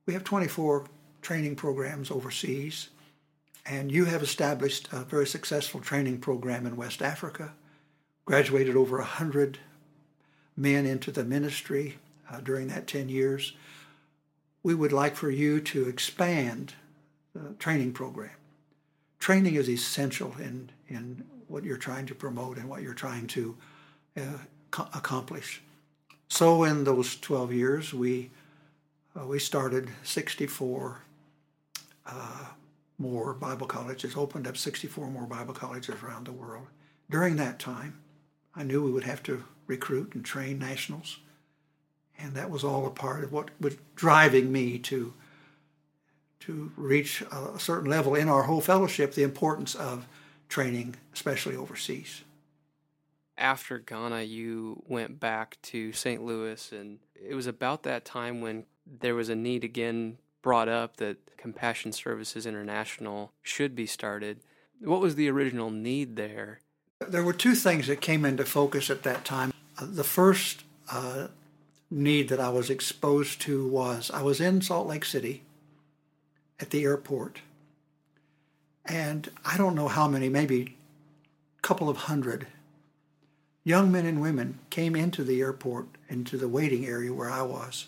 we 0.06 0.14
have 0.14 0.24
24 0.24 0.86
training 1.22 1.56
programs 1.56 2.10
overseas, 2.10 2.90
and 3.64 3.92
you 3.92 4.06
have 4.06 4.22
established 4.22 4.88
a 4.92 5.04
very 5.04 5.26
successful 5.26 5.80
training 5.80 6.18
program 6.18 6.66
in 6.66 6.76
West 6.76 7.00
Africa, 7.00 7.52
graduated 8.24 8.76
over 8.76 8.98
100 8.98 9.58
men 10.56 10.84
into 10.84 11.10
the 11.10 11.24
ministry 11.24 11.98
uh, 12.30 12.40
during 12.40 12.68
that 12.68 12.86
10 12.86 13.08
years. 13.08 13.54
We 14.62 14.74
would 14.74 14.92
like 14.92 15.16
for 15.16 15.30
you 15.30 15.60
to 15.60 15.88
expand 15.88 16.74
the 17.34 17.54
training 17.54 17.92
program 17.92 18.30
training 19.20 19.54
is 19.54 19.68
essential 19.68 20.34
in, 20.40 20.70
in 20.88 21.22
what 21.46 21.62
you're 21.62 21.76
trying 21.76 22.06
to 22.06 22.14
promote 22.14 22.56
and 22.56 22.68
what 22.68 22.82
you're 22.82 22.94
trying 22.94 23.26
to 23.28 23.56
uh, 24.16 24.38
co- 24.70 24.88
accomplish. 24.94 25.62
So 26.28 26.64
in 26.64 26.84
those 26.84 27.16
12 27.16 27.52
years, 27.52 27.94
we, 27.94 28.30
uh, 29.18 29.26
we 29.26 29.38
started 29.38 29.90
64 30.02 31.02
uh, 32.06 32.46
more 32.98 33.34
Bible 33.34 33.66
colleges, 33.66 34.16
opened 34.16 34.46
up 34.46 34.56
64 34.56 35.08
more 35.08 35.26
Bible 35.26 35.54
colleges 35.54 36.02
around 36.02 36.26
the 36.26 36.32
world. 36.32 36.66
During 37.10 37.36
that 37.36 37.58
time, 37.58 38.00
I 38.54 38.62
knew 38.62 38.82
we 38.82 38.90
would 38.90 39.04
have 39.04 39.22
to 39.24 39.44
recruit 39.66 40.14
and 40.14 40.24
train 40.24 40.58
nationals, 40.58 41.18
and 42.22 42.34
that 42.34 42.50
was 42.50 42.64
all 42.64 42.86
a 42.86 42.90
part 42.90 43.24
of 43.24 43.32
what 43.32 43.50
was 43.60 43.76
driving 43.94 44.52
me 44.52 44.78
to 44.78 45.12
to 46.40 46.72
reach 46.76 47.22
a 47.30 47.58
certain 47.58 47.90
level 47.90 48.14
in 48.14 48.28
our 48.28 48.44
whole 48.44 48.62
fellowship 48.62 49.12
the 49.12 49.22
importance 49.22 49.74
of 49.74 50.06
training, 50.48 50.96
especially 51.12 51.54
overseas. 51.54 52.24
After 53.36 53.78
Ghana, 53.78 54.22
you 54.22 54.82
went 54.88 55.20
back 55.20 55.58
to 55.64 55.92
St. 55.92 56.24
Louis, 56.24 56.72
and 56.72 56.98
it 57.14 57.34
was 57.34 57.46
about 57.46 57.82
that 57.82 58.04
time 58.04 58.40
when 58.40 58.64
there 58.86 59.14
was 59.14 59.28
a 59.28 59.34
need 59.34 59.64
again 59.64 60.16
brought 60.42 60.68
up 60.68 60.96
that 60.96 61.18
Compassion 61.36 61.92
Services 61.92 62.46
International 62.46 63.32
should 63.42 63.74
be 63.74 63.86
started. 63.86 64.40
What 64.80 65.00
was 65.00 65.14
the 65.14 65.28
original 65.28 65.70
need 65.70 66.16
there? 66.16 66.60
There 67.06 67.22
were 67.22 67.32
two 67.32 67.54
things 67.54 67.86
that 67.86 68.00
came 68.00 68.24
into 68.24 68.44
focus 68.44 68.90
at 68.90 69.02
that 69.04 69.24
time. 69.24 69.52
Uh, 69.78 69.86
the 69.88 70.04
first 70.04 70.64
uh, 70.90 71.28
need 71.90 72.28
that 72.28 72.40
I 72.40 72.50
was 72.50 72.70
exposed 72.70 73.40
to 73.42 73.66
was 73.66 74.10
I 74.12 74.22
was 74.22 74.40
in 74.40 74.62
Salt 74.62 74.86
Lake 74.86 75.04
City 75.04 75.42
at 76.60 76.70
the 76.70 76.84
airport. 76.84 77.40
And 78.84 79.30
I 79.44 79.56
don't 79.56 79.74
know 79.74 79.88
how 79.88 80.08
many, 80.08 80.28
maybe 80.28 80.76
a 81.58 81.62
couple 81.62 81.88
of 81.88 81.96
hundred 81.96 82.46
young 83.64 83.92
men 83.92 84.06
and 84.06 84.20
women 84.20 84.58
came 84.70 84.96
into 84.96 85.22
the 85.22 85.40
airport, 85.40 85.86
into 86.08 86.36
the 86.36 86.48
waiting 86.48 86.86
area 86.86 87.12
where 87.12 87.30
I 87.30 87.42
was. 87.42 87.86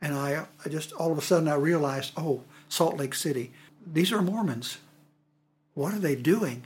And 0.00 0.14
I, 0.14 0.46
I 0.64 0.68
just, 0.68 0.92
all 0.92 1.12
of 1.12 1.18
a 1.18 1.22
sudden, 1.22 1.48
I 1.48 1.54
realized, 1.54 2.12
oh, 2.16 2.42
Salt 2.68 2.98
Lake 2.98 3.14
City, 3.14 3.52
these 3.86 4.12
are 4.12 4.20
Mormons. 4.20 4.78
What 5.74 5.94
are 5.94 5.98
they 5.98 6.16
doing? 6.16 6.64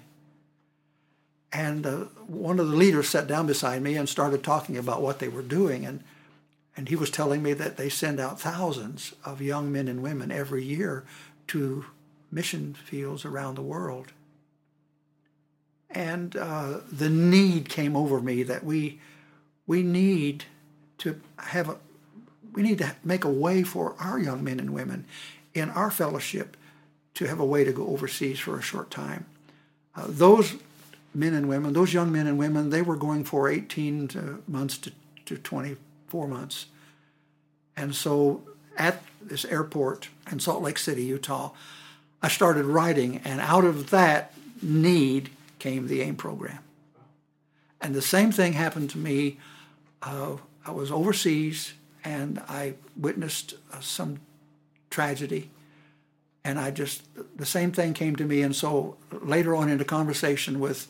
And 1.52 1.87
uh, 1.87 1.97
one 2.26 2.59
of 2.59 2.68
the 2.68 2.76
leaders 2.76 3.09
sat 3.09 3.26
down 3.26 3.47
beside 3.47 3.83
me 3.83 3.97
and 3.97 4.09
started 4.09 4.42
talking 4.42 4.76
about 4.76 5.02
what 5.02 5.18
they 5.18 5.28
were 5.28 5.42
doing. 5.42 5.87
And 5.87 6.02
and 6.79 6.89
he 6.89 6.95
was 6.95 7.11
telling 7.11 7.43
me 7.43 7.55
that 7.55 7.77
they 7.77 7.89
send 7.89 8.21
out 8.21 8.41
thousands 8.41 9.13
of 9.25 9.43
young 9.43 9.73
men 9.73 9.89
and 9.89 10.01
women 10.01 10.31
every 10.31 10.63
year 10.63 11.05
to 11.49 11.87
mission 12.31 12.73
fields 12.73 13.25
around 13.25 13.57
the 13.57 13.63
world. 13.63 14.13
And 15.91 16.37
uh, 16.37 16.79
the 16.89 17.11
need 17.11 17.69
came 17.69 17.97
over 17.97 18.21
me 18.21 18.45
that 18.45 18.63
we, 18.63 19.01
we 19.67 19.83
need 19.83 20.45
to 20.99 21.21
have 21.39 21.69
a, 21.69 21.79
we 22.53 22.63
need 22.63 22.79
to 22.79 22.95
make 23.03 23.25
a 23.25 23.29
way 23.29 23.65
for 23.65 23.97
our 23.99 24.21
young 24.21 24.45
men 24.45 24.61
and 24.61 24.73
women 24.73 25.05
in 25.55 25.71
our 25.71 25.91
fellowship 25.91 26.57
to 27.15 27.27
have 27.27 27.41
a 27.41 27.45
way 27.45 27.65
to 27.65 27.73
go 27.73 27.89
overseas 27.89 28.39
for 28.39 28.57
a 28.57 28.63
short 28.63 28.89
time. 28.89 29.27
Uh, 29.97 30.05
those 30.07 30.55
men 31.13 31.35
and 31.35 31.49
women, 31.49 31.73
those 31.73 31.93
young 31.93 32.13
men 32.13 32.29
and 32.29 32.39
women, 32.39 32.71
they 32.71 32.83
were 32.83 32.95
going 32.95 33.25
for 33.25 33.49
18 33.49 34.07
to 34.07 34.45
months 34.47 34.79
to, 34.79 34.93
to 35.27 35.37
20 35.37 35.77
four 36.09 36.27
months. 36.27 36.67
And 37.77 37.95
so 37.95 38.43
at 38.77 39.03
this 39.21 39.45
airport 39.45 40.09
in 40.31 40.41
Salt 40.41 40.62
Lake 40.62 40.79
City, 40.79 41.05
Utah, 41.05 41.53
I 42.21 42.29
started 42.29 42.65
writing, 42.65 43.21
and 43.25 43.41
out 43.41 43.65
of 43.65 43.91
that 43.91 44.35
need 44.61 45.31
came 45.59 45.87
the 45.87 46.00
AIM 46.00 46.17
program. 46.17 46.59
And 47.81 47.95
the 47.95 48.03
same 48.03 48.33
thing 48.33 48.55
happened 48.55 48.91
to 48.91 48.99
me. 48.99 49.38
Uh, 50.03 50.37
I 50.67 50.73
was 50.73 50.91
overseas 50.91 51.75
and 52.05 52.41
I 52.49 52.75
witnessed 52.97 53.55
uh, 53.73 53.81
some 53.81 54.19
tragedy. 54.91 55.50
And 56.45 56.59
I 56.59 56.71
just, 56.71 57.03
the 57.37 57.47
same 57.47 57.73
thing 57.73 57.95
came 57.95 58.17
to 58.17 58.25
me. 58.25 58.43
And 58.43 58.55
so 58.55 58.97
later 59.11 59.55
on 59.55 59.69
in 59.69 59.81
a 59.81 59.85
conversation 59.85 60.61
with 60.61 60.88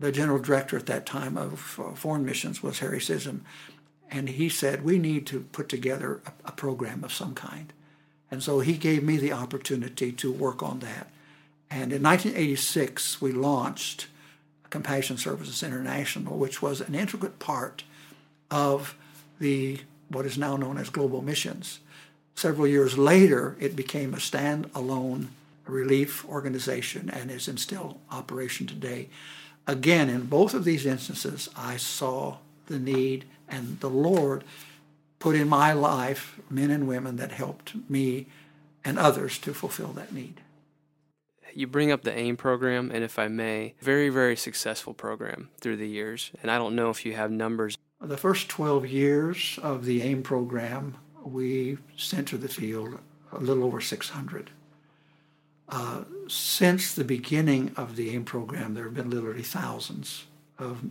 the 0.00 0.10
general 0.10 0.38
director 0.38 0.76
at 0.76 0.86
that 0.86 1.06
time 1.06 1.36
of 1.36 1.80
uh, 1.82 1.94
foreign 1.94 2.24
missions 2.24 2.62
was 2.62 2.80
Harry 2.80 3.00
Scism 3.00 3.40
and 4.10 4.28
he 4.28 4.48
said, 4.48 4.84
We 4.84 4.98
need 4.98 5.26
to 5.28 5.40
put 5.40 5.68
together 5.68 6.20
a, 6.26 6.48
a, 6.48 6.52
program 6.52 7.04
of 7.04 7.12
some 7.12 7.34
kind. 7.34 7.72
And 8.30 8.42
so 8.42 8.60
he 8.60 8.74
gave 8.74 9.02
me 9.02 9.16
the 9.16 9.32
opportunity 9.32 10.12
to 10.12 10.32
work 10.32 10.62
on 10.62 10.80
that. 10.80 11.10
And 11.70 11.92
in 11.92 12.02
1986, 12.02 13.20
we 13.20 13.32
launched 13.32 14.06
Compassion 14.70 15.16
Services 15.16 15.62
International, 15.62 16.36
which 16.36 16.60
was 16.60 16.80
an 16.80 16.94
integral 16.94 17.32
part 17.38 17.84
of 18.50 18.96
the 19.38 19.80
what 20.08 20.26
is 20.26 20.38
now 20.38 20.56
known 20.56 20.78
as 20.78 20.88
Global 20.88 21.22
Missions. 21.22 21.80
Several 22.34 22.66
years 22.66 22.96
later, 22.96 23.56
it 23.58 23.74
became 23.74 24.14
a 24.14 24.18
standalone 24.18 25.28
relief 25.66 26.24
organization 26.28 27.10
and 27.10 27.30
is 27.30 27.48
in 27.48 27.56
still 27.56 27.98
operation 28.10 28.66
today. 28.66 29.08
Again, 29.66 30.08
in 30.08 30.26
both 30.26 30.54
of 30.54 30.64
these 30.64 30.86
instances, 30.86 31.48
I 31.56 31.76
saw 31.76 32.36
the 32.66 32.78
need 32.78 33.24
and 33.48 33.80
the 33.80 33.90
Lord 33.90 34.44
put 35.18 35.36
in 35.36 35.48
my 35.48 35.72
life 35.72 36.40
men 36.50 36.70
and 36.70 36.86
women 36.86 37.16
that 37.16 37.32
helped 37.32 37.74
me 37.88 38.26
and 38.84 38.98
others 38.98 39.38
to 39.38 39.52
fulfill 39.52 39.88
that 39.88 40.12
need. 40.12 40.40
You 41.52 41.66
bring 41.66 41.90
up 41.90 42.02
the 42.02 42.16
AIM 42.16 42.36
program, 42.36 42.90
and 42.92 43.02
if 43.02 43.18
I 43.18 43.28
may, 43.28 43.74
very, 43.80 44.10
very 44.10 44.36
successful 44.36 44.92
program 44.92 45.48
through 45.58 45.78
the 45.78 45.88
years. 45.88 46.30
And 46.42 46.50
I 46.50 46.58
don't 46.58 46.76
know 46.76 46.90
if 46.90 47.06
you 47.06 47.14
have 47.14 47.30
numbers. 47.30 47.78
The 47.98 48.18
first 48.18 48.50
12 48.50 48.86
years 48.86 49.58
of 49.62 49.86
the 49.86 50.02
AIM 50.02 50.22
program, 50.22 50.98
we 51.24 51.78
sent 51.96 52.28
to 52.28 52.36
the 52.36 52.48
field 52.48 52.98
a 53.32 53.40
little 53.40 53.64
over 53.64 53.80
600. 53.80 54.50
Uh, 55.68 56.04
since 56.28 56.94
the 56.94 57.04
beginning 57.04 57.72
of 57.76 57.96
the 57.96 58.10
AIM 58.10 58.24
program, 58.24 58.74
there 58.74 58.84
have 58.84 58.94
been 58.94 59.10
literally 59.10 59.42
thousands 59.42 60.26
of 60.58 60.82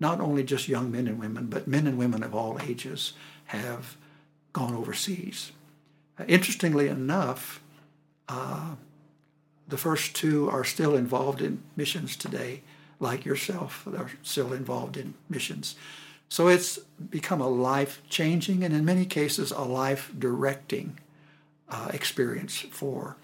not 0.00 0.20
only 0.20 0.44
just 0.44 0.68
young 0.68 0.90
men 0.90 1.06
and 1.06 1.18
women, 1.18 1.46
but 1.46 1.66
men 1.66 1.86
and 1.86 1.98
women 1.98 2.22
of 2.22 2.34
all 2.34 2.58
ages 2.60 3.12
have 3.46 3.96
gone 4.52 4.74
overseas. 4.74 5.52
Interestingly 6.26 6.88
enough, 6.88 7.60
uh, 8.28 8.74
the 9.66 9.76
first 9.76 10.14
two 10.14 10.48
are 10.50 10.64
still 10.64 10.96
involved 10.96 11.40
in 11.40 11.62
missions 11.76 12.16
today, 12.16 12.62
like 13.00 13.24
yourself, 13.24 13.84
they're 13.86 14.10
still 14.22 14.52
involved 14.52 14.96
in 14.96 15.14
missions. 15.28 15.76
So 16.28 16.48
it's 16.48 16.78
become 17.10 17.40
a 17.40 17.48
life 17.48 18.02
changing 18.08 18.64
and, 18.64 18.74
in 18.74 18.84
many 18.84 19.06
cases, 19.06 19.50
a 19.50 19.62
life 19.62 20.12
directing 20.18 20.98
uh, 21.68 21.90
experience 21.92 22.58
for 22.58 23.16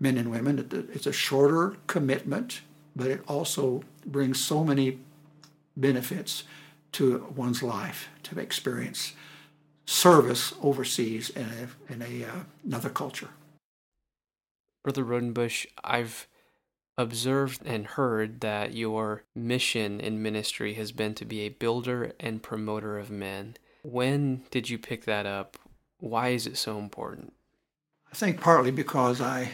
men 0.00 0.16
and 0.16 0.30
women. 0.30 0.88
It's 0.92 1.06
a 1.06 1.12
shorter 1.12 1.76
commitment, 1.86 2.62
but 2.96 3.08
it 3.08 3.22
also 3.28 3.82
brings 4.06 4.42
so 4.42 4.64
many 4.64 4.98
benefits 5.76 6.44
to 6.92 7.26
one's 7.34 7.62
life 7.62 8.08
to 8.22 8.38
experience 8.38 9.14
service 9.86 10.54
overseas 10.62 11.30
in 11.30 11.46
a, 11.46 11.92
in 11.92 12.02
a 12.02 12.26
uh, 12.26 12.40
another 12.64 12.90
culture. 12.90 13.30
Brother 14.82 15.04
Rodenbush, 15.04 15.66
I've 15.82 16.28
observed 16.96 17.62
and 17.64 17.86
heard 17.86 18.40
that 18.40 18.74
your 18.74 19.24
mission 19.34 20.00
in 20.00 20.22
ministry 20.22 20.74
has 20.74 20.92
been 20.92 21.14
to 21.14 21.24
be 21.24 21.40
a 21.40 21.48
builder 21.48 22.12
and 22.20 22.42
promoter 22.42 22.98
of 22.98 23.10
men. 23.10 23.56
When 23.82 24.42
did 24.50 24.70
you 24.70 24.78
pick 24.78 25.04
that 25.04 25.26
up? 25.26 25.56
Why 25.98 26.28
is 26.28 26.46
it 26.46 26.56
so 26.56 26.78
important? 26.78 27.32
I 28.12 28.14
think 28.14 28.40
partly 28.40 28.70
because 28.70 29.20
I 29.20 29.52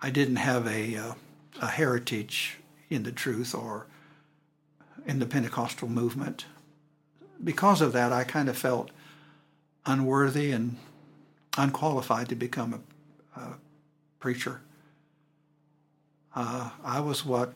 I 0.00 0.10
didn't 0.10 0.36
have 0.36 0.66
a 0.66 0.96
uh, 0.96 1.14
a 1.60 1.68
heritage 1.68 2.58
in 2.90 3.02
the 3.02 3.12
truth 3.12 3.54
or 3.54 3.86
in 5.06 5.18
the 5.18 5.26
Pentecostal 5.26 5.88
movement. 5.88 6.44
Because 7.42 7.80
of 7.80 7.92
that, 7.92 8.12
I 8.12 8.24
kind 8.24 8.48
of 8.48 8.58
felt 8.58 8.90
unworthy 9.84 10.50
and 10.50 10.76
unqualified 11.56 12.28
to 12.28 12.34
become 12.34 12.82
a, 13.36 13.40
a 13.40 13.54
preacher. 14.18 14.60
Uh, 16.34 16.70
I 16.84 17.00
was 17.00 17.24
what 17.24 17.52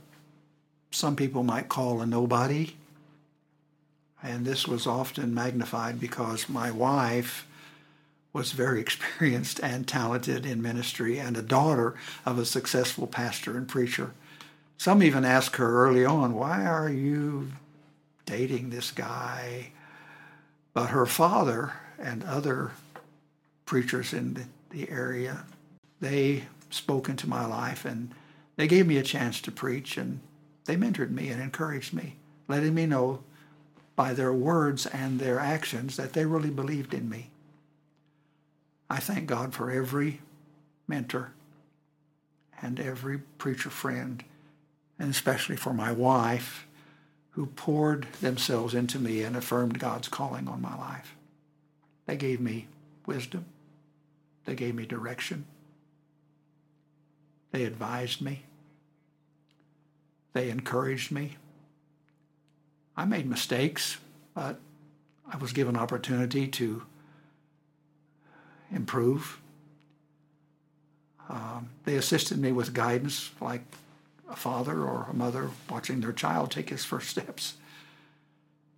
some 0.91 1.17
people 1.17 1.43
might 1.43 1.69
call 1.69 2.01
a 2.01 2.07
nobody. 2.07 2.75
And 4.23 4.45
this 4.45 4.69
was 4.69 4.87
often 4.87 5.35
magnified 5.35 5.99
because 5.99 6.49
my 6.49 6.71
wife 6.71 7.47
was 8.33 8.53
very 8.53 8.81
experienced 8.87 9.61
and 9.61 9.87
talented 9.87 10.47
in 10.47 10.63
ministry 10.63 11.19
and 11.19 11.37
a 11.37 11.43
daughter 11.43 11.95
of 12.27 12.39
a 12.39 12.45
successful 12.45 13.07
pastor 13.07 13.57
and 13.57 13.69
preacher. 13.69 14.13
Some 14.81 15.03
even 15.03 15.27
asked 15.27 15.57
her 15.57 15.85
early 15.85 16.07
on, 16.07 16.33
Why 16.33 16.65
are 16.65 16.89
you 16.89 17.53
dating 18.25 18.71
this 18.71 18.93
guy? 18.93 19.73
But 20.73 20.87
her 20.87 21.05
father 21.05 21.75
and 21.99 22.25
other 22.25 22.71
preachers 23.67 24.15
in 24.15 24.49
the 24.71 24.89
area, 24.89 25.45
they 26.01 26.45
spoke 26.71 27.11
into 27.11 27.29
my 27.29 27.45
life 27.45 27.85
and 27.85 28.15
they 28.57 28.67
gave 28.67 28.87
me 28.87 28.97
a 28.97 29.03
chance 29.03 29.43
to 29.43 29.53
preach 29.53 29.99
and 29.99 30.21
they 30.65 30.77
mentored 30.77 31.11
me 31.11 31.29
and 31.29 31.43
encouraged 31.43 31.93
me, 31.93 32.17
letting 32.49 32.73
me 32.73 32.87
know 32.87 33.23
by 33.97 34.15
their 34.15 34.33
words 34.33 34.87
and 34.87 35.21
their 35.21 35.39
actions 35.39 35.97
that 35.97 36.15
they 36.15 36.25
really 36.25 36.49
believed 36.49 36.95
in 36.95 37.11
me. 37.11 37.29
I 38.89 38.99
thank 38.99 39.27
God 39.27 39.53
for 39.53 39.71
every 39.71 40.23
mentor 40.89 41.33
and 42.63 42.81
every 42.81 43.19
preacher 43.37 43.69
friend 43.69 44.25
and 45.01 45.11
especially 45.11 45.57
for 45.57 45.73
my 45.73 45.91
wife, 45.91 46.67
who 47.31 47.47
poured 47.47 48.07
themselves 48.21 48.75
into 48.75 48.99
me 48.99 49.23
and 49.23 49.35
affirmed 49.35 49.79
God's 49.79 50.09
calling 50.09 50.47
on 50.47 50.61
my 50.61 50.77
life. 50.77 51.17
They 52.07 52.17
gave 52.17 52.39
me 52.39 52.67
wisdom. 53.07 53.47
They 54.45 54.55
gave 54.55 54.75
me 54.75 54.85
direction. 54.85 55.47
They 57.51 57.65
advised 57.65 58.21
me. 58.21 58.43
They 60.35 60.51
encouraged 60.51 61.11
me. 61.11 61.37
I 62.95 63.07
made 63.07 63.27
mistakes, 63.27 63.97
but 64.35 64.61
I 65.33 65.39
was 65.39 65.53
given 65.53 65.77
opportunity 65.77 66.47
to 66.49 66.83
improve. 68.71 69.41
Um, 71.29 71.71
they 71.85 71.97
assisted 71.97 72.39
me 72.39 72.53
with 72.53 72.75
guidance, 72.75 73.31
like 73.41 73.63
a 74.31 74.37
father 74.37 74.83
or 74.83 75.07
a 75.11 75.15
mother 75.15 75.51
watching 75.69 76.01
their 76.01 76.13
child 76.13 76.51
take 76.51 76.71
his 76.71 76.85
first 76.85 77.11
steps. 77.11 77.55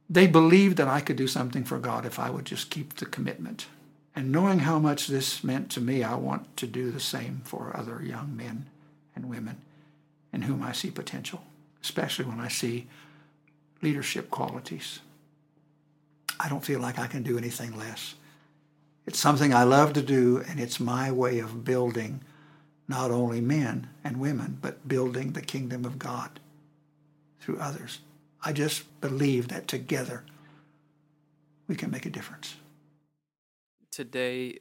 They 0.09 0.27
believed 0.27 0.77
that 0.79 0.89
I 0.89 1.01
could 1.01 1.17
do 1.17 1.27
something 1.27 1.65
for 1.65 1.79
God 1.79 2.05
if 2.05 2.19
I 2.19 2.31
would 2.31 2.45
just 2.45 2.71
keep 2.71 2.97
the 2.97 3.07
commitment. 3.07 3.67
And 4.15 4.33
knowing 4.33 4.61
how 4.61 4.79
much 4.79 5.07
this 5.07 5.43
meant 5.43 5.71
to 5.71 5.81
me, 5.81 6.03
I 6.03 6.15
want 6.17 6.57
to 6.59 6.67
do 6.67 6.91
the 6.91 7.01
same 7.01 7.43
for 7.45 7.75
other 7.75 8.03
young 8.03 8.37
men 8.37 8.67
and 9.15 9.29
women 9.29 9.59
in 10.33 10.43
whom 10.43 10.63
I 10.63 10.73
see 10.73 10.91
potential, 10.91 11.43
especially 11.83 12.25
when 12.25 12.41
I 12.41 12.49
see 12.49 12.87
leadership 13.81 14.31
qualities. 14.31 15.01
I 16.39 16.49
don't 16.49 16.65
feel 16.65 16.81
like 16.81 16.99
I 16.99 17.07
can 17.07 17.23
do 17.23 17.39
anything 17.39 17.77
less. 17.79 18.15
It's 19.07 19.19
something 19.19 19.53
I 19.53 19.65
love 19.65 19.93
to 19.95 20.03
do, 20.03 20.43
and 20.49 20.61
it's 20.61 20.79
my 20.79 21.11
way 21.11 21.39
of 21.39 21.65
building 21.65 22.21
not 22.93 23.11
only 23.11 23.41
men 23.41 23.89
and 24.05 24.21
women, 24.21 24.59
but 24.61 24.87
building 24.87 25.33
the 25.33 25.41
kingdom 25.41 25.87
of 25.87 25.99
God 25.99 26.39
through 27.41 27.59
others. 27.59 28.01
I 28.45 28.53
just 28.53 29.01
believe 29.01 29.49
that 29.49 29.67
together 29.67 30.25
we 31.67 31.75
can 31.75 31.91
make 31.91 32.05
a 32.05 32.11
difference. 32.11 32.57
Today, 33.91 34.59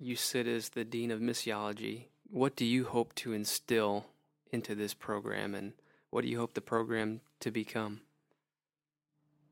you 0.00 0.16
sit 0.16 0.46
as 0.46 0.70
the 0.70 0.86
Dean 0.86 1.10
of 1.10 1.20
Missiology. 1.20 2.04
What 2.30 2.56
do 2.56 2.64
you 2.64 2.84
hope 2.84 3.14
to 3.16 3.34
instill 3.34 4.06
into 4.50 4.74
this 4.74 4.94
program, 4.94 5.54
and 5.54 5.74
what 6.08 6.22
do 6.22 6.28
you 6.28 6.38
hope 6.38 6.54
the 6.54 6.62
program 6.62 7.20
to 7.40 7.50
become? 7.50 8.00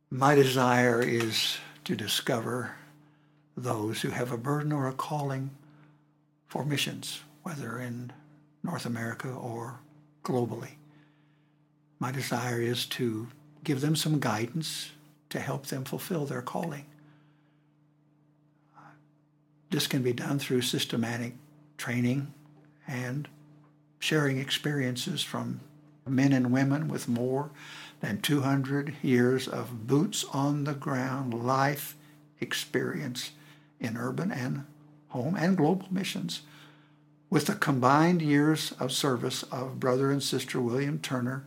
My 0.08 0.34
desire 0.34 1.02
is 1.02 1.58
to 1.84 1.94
discover 1.94 2.74
those 3.54 4.00
who 4.00 4.08
have 4.08 4.32
a 4.32 4.38
burden 4.38 4.72
or 4.72 4.88
a 4.88 4.94
calling 4.94 5.50
for 6.46 6.64
missions 6.64 7.20
whether 7.44 7.78
in 7.78 8.10
North 8.62 8.86
America 8.86 9.28
or 9.28 9.78
globally. 10.24 10.72
My 12.00 12.10
desire 12.10 12.60
is 12.60 12.86
to 12.86 13.28
give 13.62 13.80
them 13.80 13.94
some 13.94 14.18
guidance 14.18 14.90
to 15.28 15.38
help 15.38 15.66
them 15.66 15.84
fulfill 15.84 16.24
their 16.24 16.42
calling. 16.42 16.86
This 19.70 19.86
can 19.86 20.02
be 20.02 20.12
done 20.12 20.38
through 20.38 20.62
systematic 20.62 21.34
training 21.76 22.32
and 22.88 23.28
sharing 23.98 24.38
experiences 24.38 25.22
from 25.22 25.60
men 26.06 26.32
and 26.32 26.50
women 26.50 26.88
with 26.88 27.08
more 27.08 27.50
than 28.00 28.20
200 28.20 28.96
years 29.02 29.48
of 29.48 29.86
boots 29.86 30.24
on 30.32 30.64
the 30.64 30.74
ground 30.74 31.34
life 31.34 31.96
experience 32.40 33.32
in 33.80 33.96
urban 33.96 34.30
and 34.30 34.64
home 35.08 35.36
and 35.36 35.56
global 35.56 35.88
missions 35.90 36.42
with 37.34 37.46
the 37.46 37.54
combined 37.56 38.22
years 38.22 38.74
of 38.78 38.92
service 38.92 39.42
of 39.50 39.80
brother 39.80 40.12
and 40.12 40.22
sister 40.22 40.60
William 40.60 41.00
Turner, 41.00 41.44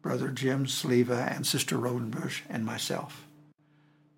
brother 0.00 0.28
Jim 0.28 0.64
Sleva, 0.64 1.30
and 1.30 1.46
sister 1.46 1.76
Rodenbush, 1.76 2.40
and 2.48 2.64
myself. 2.64 3.26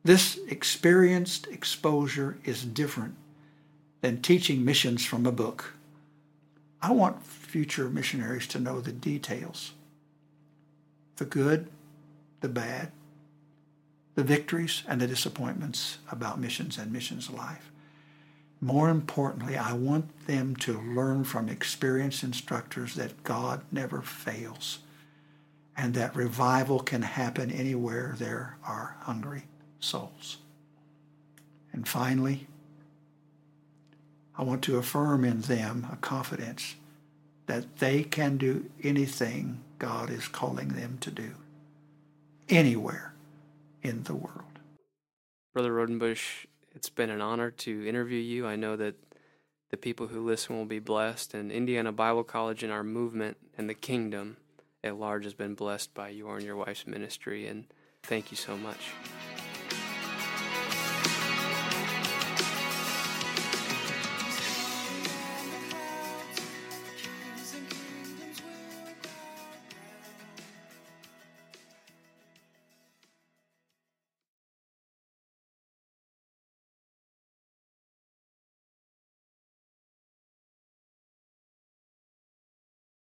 This 0.04 0.38
experienced 0.46 1.48
exposure 1.48 2.38
is 2.44 2.64
different 2.64 3.16
than 4.00 4.22
teaching 4.22 4.64
missions 4.64 5.04
from 5.04 5.26
a 5.26 5.32
book. 5.32 5.72
I 6.80 6.92
want 6.92 7.26
future 7.26 7.90
missionaries 7.90 8.46
to 8.48 8.60
know 8.60 8.80
the 8.80 8.92
details 8.92 9.72
the 11.16 11.24
good, 11.24 11.68
the 12.42 12.48
bad, 12.48 12.92
the 14.14 14.22
victories, 14.22 14.84
and 14.86 15.00
the 15.00 15.08
disappointments 15.08 15.98
about 16.12 16.38
missions 16.38 16.78
and 16.78 16.92
missions 16.92 17.28
life. 17.28 17.72
More 18.60 18.90
importantly, 18.90 19.56
I 19.56 19.72
want 19.72 20.26
them 20.26 20.56
to 20.56 20.80
learn 20.80 21.24
from 21.24 21.48
experienced 21.48 22.24
instructors 22.24 22.94
that 22.96 23.22
God 23.22 23.62
never 23.70 24.02
fails 24.02 24.80
and 25.76 25.94
that 25.94 26.16
revival 26.16 26.80
can 26.80 27.02
happen 27.02 27.52
anywhere 27.52 28.16
there 28.18 28.58
are 28.64 28.96
hungry 29.02 29.44
souls. 29.78 30.38
And 31.72 31.86
finally, 31.86 32.48
I 34.36 34.42
want 34.42 34.62
to 34.64 34.76
affirm 34.76 35.24
in 35.24 35.42
them 35.42 35.86
a 35.92 35.96
confidence 35.96 36.74
that 37.46 37.78
they 37.78 38.02
can 38.02 38.36
do 38.38 38.68
anything 38.82 39.60
God 39.78 40.10
is 40.10 40.26
calling 40.26 40.68
them 40.68 40.98
to 41.00 41.10
do, 41.12 41.34
anywhere 42.48 43.14
in 43.82 44.02
the 44.02 44.14
world. 44.14 44.58
Brother 45.54 45.72
Rodenbush, 45.72 46.46
it's 46.78 46.90
been 46.90 47.10
an 47.10 47.20
honor 47.20 47.50
to 47.50 47.88
interview 47.88 48.20
you. 48.20 48.46
I 48.46 48.54
know 48.54 48.76
that 48.76 48.94
the 49.70 49.76
people 49.76 50.06
who 50.06 50.24
listen 50.24 50.56
will 50.56 50.64
be 50.64 50.78
blessed, 50.78 51.34
and 51.34 51.50
Indiana 51.50 51.90
Bible 51.90 52.22
College 52.22 52.62
and 52.62 52.72
our 52.72 52.84
movement 52.84 53.36
and 53.58 53.68
the 53.68 53.74
kingdom 53.74 54.36
at 54.84 54.96
large 54.96 55.24
has 55.24 55.34
been 55.34 55.56
blessed 55.56 55.92
by 55.92 56.10
your 56.10 56.36
and 56.36 56.46
your 56.46 56.54
wife's 56.54 56.86
ministry. 56.86 57.48
And 57.48 57.64
thank 58.04 58.30
you 58.30 58.36
so 58.36 58.56
much. 58.56 58.92